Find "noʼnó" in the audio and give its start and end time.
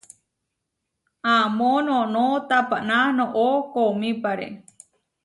1.87-2.23